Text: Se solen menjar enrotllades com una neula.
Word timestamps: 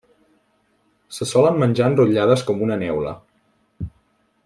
Se 1.17 1.27
solen 1.33 1.61
menjar 1.65 1.91
enrotllades 1.91 2.47
com 2.49 2.67
una 2.71 2.79
neula. 2.85 3.13